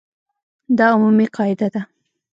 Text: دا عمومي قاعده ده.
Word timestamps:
دا 0.77 0.85
عمومي 0.93 1.25
قاعده 1.35 1.67
ده. 1.73 1.81